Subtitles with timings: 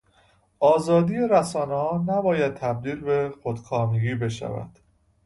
[0.59, 4.79] آزادی رسانهها نباید تبدیل به خود کامگی بشود.